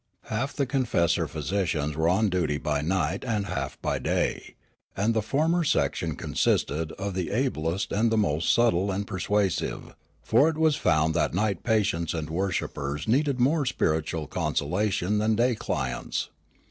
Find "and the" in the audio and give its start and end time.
4.97-5.21, 7.91-8.17